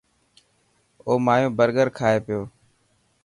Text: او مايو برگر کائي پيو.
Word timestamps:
او 1.05 1.11
مايو 1.25 1.49
برگر 1.59 1.87
کائي 1.97 2.17
پيو. 2.25 2.41